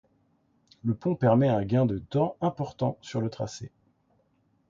Le 0.83 0.95
pont 0.95 1.13
permet 1.13 1.47
un 1.47 1.63
gain 1.63 1.85
de 1.85 1.99
temps 1.99 2.35
important 2.41 2.97
sur 3.03 3.21
le 3.21 3.29
tracé. 3.29 3.71